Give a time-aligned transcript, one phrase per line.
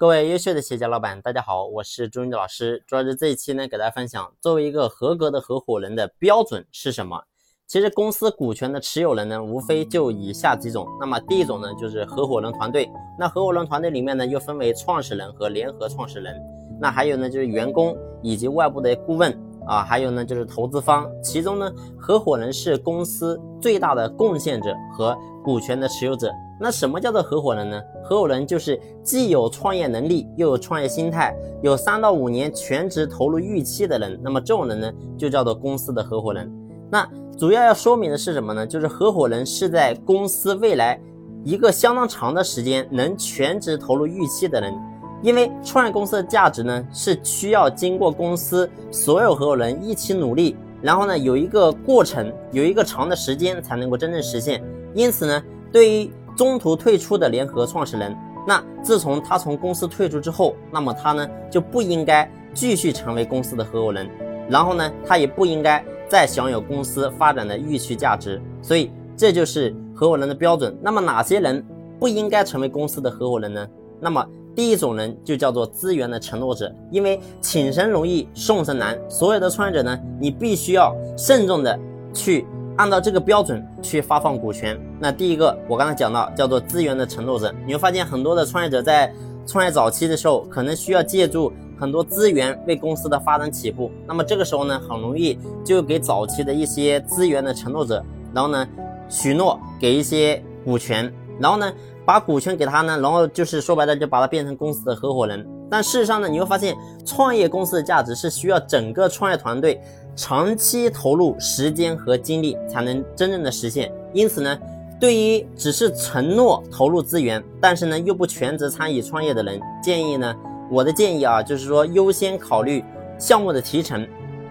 [0.00, 2.82] 各位优秀的企业家老板，大家好，我是朱云老师。
[2.86, 7.24] 主要是这一期呢，给大家分享作为一个合格的合伙人的标准是什么。
[7.66, 10.88] 其实公司股权的持有人呢，无非就以下几种。
[10.98, 12.90] 那么第一种呢，就是合伙人团队。
[13.18, 16.34] 那合伙人团队里面呢，又分为创始人和联合创始人。
[16.80, 19.30] 那还有呢，就是员工以及外部的顾问
[19.66, 21.06] 啊，还有呢，就是投资方。
[21.22, 25.14] 其中呢，合伙人是公司最大的贡献者和
[25.44, 26.32] 股权的持有者。
[26.60, 27.82] 那什么叫做合伙人呢？
[28.04, 34.20] 合伙人就是既有创业能力，又有创业心态，有三到五年全职投入预期的人。
[34.22, 36.52] 那么这种人呢，就叫做公司的合伙人。
[36.90, 37.08] 那
[37.38, 38.66] 主要要说明的是什么呢？
[38.66, 41.00] 就是合伙人是在公司未来
[41.44, 44.74] 一个相当长的时间能全职投入预期的人。
[45.22, 54.62] 因为创业公司的价值呢，是需要经过公司所有合伙人一起努力，然后呢有一个过程，有一个长的时间才能够真正实现。
[54.94, 58.16] 因此呢，对于中途退出的联合创始人，
[58.48, 64.08] 那自从他从公司退出之后，那么他呢就不应该继续成为公司的合伙人，
[64.48, 70.74] 然后呢他也不应该再享有公司发展的预期价值，所以这就是合伙人的标准。
[70.80, 71.62] 那么哪些人
[71.98, 73.68] 不应该成为公司的合伙人呢？
[74.00, 74.26] 那么
[74.56, 81.78] 第一种人就叫做资源的承诺者，因为请神容易送神难，所有的创业者呢，你必须要慎重的
[82.14, 82.46] 去。
[82.80, 89.12] 按照这个标准去发放股权，那第一个我刚才讲到叫做资源的承诺者，你会发现很多的创业者在
[89.46, 98.66] 创业早期的时候，可能需要借助很多资源为公司的发展起步，那么这个时候呢，很容易就给早期的一些资源的承诺者，然后呢
[99.10, 101.70] 许诺给一些股权，然后呢
[102.06, 106.76] 把股权给他呢，然后就是说白了就把他变成公司的合伙人，但事实上呢，你会发现
[107.06, 109.80] 创业公司的价值是需要整个创业团队。
[110.16, 113.90] 长期投入时间和精力才能真正的实现。
[114.12, 114.58] 因此呢，
[114.98, 120.34] 对于只是承诺投入资源，但是呢又不全职参与创业的人，建议呢，
[120.70, 122.84] 我的建议啊，就是说优先考虑
[123.18, 124.06] 项目的提成，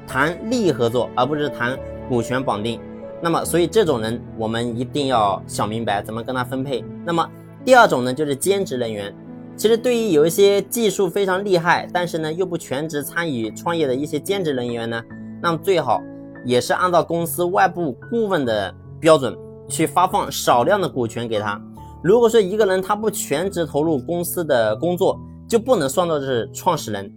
[0.08, 2.80] 谈利益合作，而不是谈股权绑定。
[3.22, 6.84] 那么，所以这种人我们一定要想明白怎么跟他分配。
[7.06, 7.30] 那么
[7.64, 9.14] 第二种呢，就是兼职人员。
[9.60, 15.04] 其实对于有一些技术非常厉害，但是呢又不全职参与创业的一些兼职人员呢。
[15.42, 16.02] 那么最好
[16.46, 19.38] 也是按照公司外部顾问的标准
[19.68, 21.62] 去发放少量的股权给他。
[22.02, 27.14] 如果说一个人他不全职投入公司的工作，就不能算作是创始人。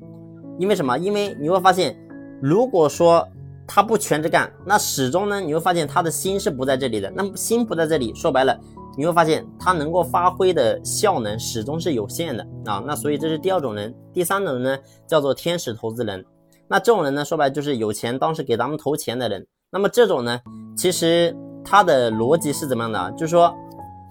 [0.58, 0.98] 因为什么？
[0.98, 1.96] 因为你会发现，
[2.42, 3.24] 如果说
[3.68, 7.08] 他不全职干，那始终呢你会发现他的心是不在这里的。
[7.14, 8.58] 那么心不在这里，说白了，
[8.96, 12.82] 你会发现他能够发挥的效能始终是有限的啊。
[12.86, 13.94] 那所以这是第二种人。
[14.12, 16.24] 第三种人呢，叫做天使投资人。
[16.68, 19.46] 那这种人呢，说白就是有钱，当时给咱们投钱的人。
[19.70, 20.40] 那么这种呢，
[20.76, 23.12] 其实他的逻辑是怎么样的？
[23.12, 23.54] 就是说，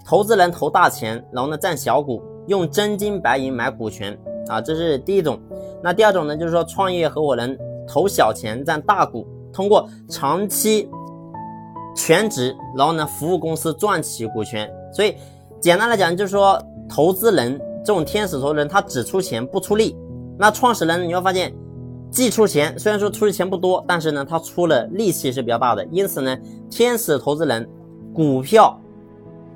[0.06, 4.18] 投资人投大钱，然后呢占小股，用真金白银买股权
[4.48, 5.40] 啊，这是第一种。
[5.84, 10.90] 那第二种呢，就是说创业合伙人投小钱占大股，通过长期
[11.96, 14.72] 全职，然后呢服务公司赚取股权。
[14.94, 15.16] 所以
[15.60, 19.98] 简单来讲，就是说投资人这种天使投资人，他只出钱不出力。
[20.38, 21.54] 那创始人你会发现。
[22.12, 25.86] 既出钱，虽然说出的钱不多，但是呢，他出了力气是比较大的。
[25.86, 26.38] 因此呢，
[26.70, 27.66] 天使投资人
[28.14, 28.78] 股票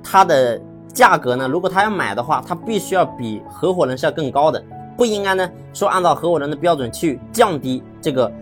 [0.02, 0.58] 它的
[0.88, 4.64] 价格呢，如果他要买的话，他必须要比合伙人是要更高的，
[4.96, 8.32] 不应该呢说按照合伙人的标准去降低这个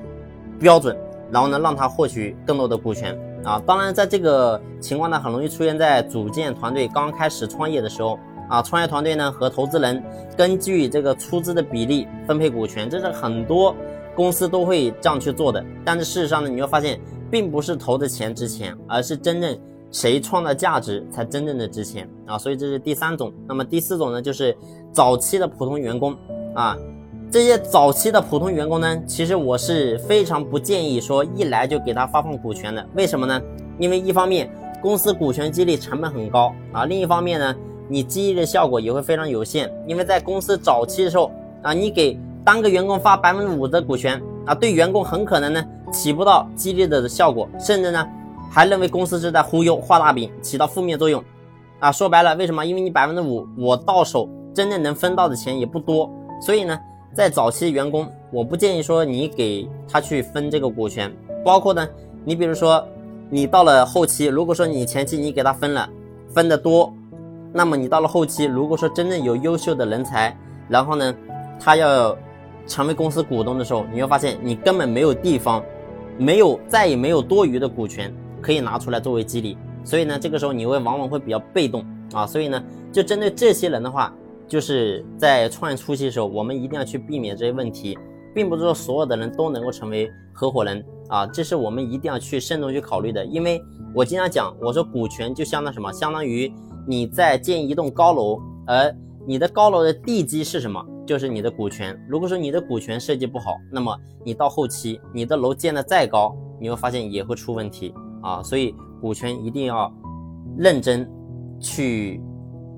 [0.60, 0.96] 标准，
[1.32, 3.62] 然后呢让他获取更多的股权啊。
[3.66, 8.18] 当然，在这个情况呢，很容易出现在组建团队刚开始创业的时候。
[8.46, 10.04] 啊，创业团队呢和投资人
[10.36, 13.74] 根据这个出资的比例分配股权，这是很多
[14.14, 15.64] 公司都会这样去做的。
[15.82, 17.00] 但是事实上呢，你会发现，
[17.30, 19.58] 并不是投的钱值钱，而是真正
[19.90, 22.36] 谁创造价值才真正的值钱啊。
[22.36, 23.32] 所以这是第三种。
[23.48, 24.54] 那么第四种呢，就是
[24.92, 26.14] 早期的普通员工
[26.54, 26.76] 啊，
[27.30, 32.86] 这些早期的普通员工呢，其实我是非常不建议说一来就给他发放股权的。
[32.94, 33.40] 为什么呢？
[33.78, 34.48] 因为一方面
[34.80, 37.54] 公司股权激励成本很高啊，另一方面呢。
[37.86, 41.30] 你激励的效果也会非常有限，因为在公司早期的时候
[41.62, 45.62] 啊，你给单个员工发百分之五的股权啊，对员工很可能呢
[45.92, 48.08] 起不到激励的效果，甚至呢
[48.50, 51.22] 还认为公司是在忽悠画大饼，起到负面作用
[51.78, 51.92] 啊。
[51.92, 52.64] 说白了，为什么？
[52.64, 56.10] 因为你百分之五，我到手真正能分到的钱也不多，
[56.40, 56.78] 所以呢，
[57.14, 61.10] 在早期员工，我不建议说你给他去分这个股权，
[61.44, 61.88] 包括呢，
[62.24, 62.84] 你比如说
[63.30, 65.88] 你到了后期，如果说你前期你给他分了，
[66.28, 66.92] 分的多。
[67.52, 70.36] 那么你到了后期，如果说真正有优秀的人才，
[70.68, 71.14] 然后呢，
[71.60, 72.18] 他要
[72.66, 75.62] 成为公司股东的时候，你会发现你根本没有地方，
[76.18, 78.12] 没有再也没有多余的股权
[78.42, 82.26] 可以拿出来作为激励，所以呢，这个时候你会往往会比较被动啊。
[82.26, 84.12] 所以呢，就针对这些人的话，
[84.46, 87.98] 就是在创业初期的时候，我们一定要去避免这些问题，
[88.34, 93.24] 并不是说所有的人都能够成为合伙人啊，这是我们一定要去慎重去考虑的。
[93.24, 93.62] 因为
[93.94, 96.52] 我经常讲，我说股权就相当什么，相当于
[96.86, 98.94] 你在建一栋高楼，而
[99.26, 100.84] 你的高楼的地基是什么？
[101.06, 101.98] 就是你的股权。
[102.08, 108.42] 如果说你的股权设计不好，那么你到后期你的楼建的再高，你会发现也会出问题啊。
[108.42, 109.92] 所以股权一定要
[110.58, 111.10] 认真
[111.58, 112.20] 去。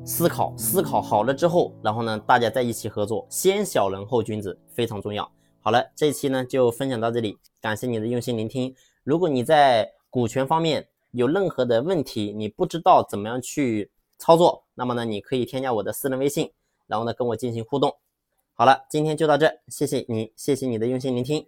[0.07, 5.29] 思考思考好了之后，然后呢，大家在一起合作，先小人后君子非常重要。
[5.61, 8.73] 好了，这一期呢就分享到这里，感谢你的用心聆听。
[9.03, 16.53] 如果你在股权方面有任何的问题，你不知道怎么样去操作，那么呢，你可以添加我的私人微信，
[16.87, 17.93] 然后呢跟我进行互动。
[18.55, 21.45] 好了，今天就到这，谢谢你，谢谢你的用心聆听。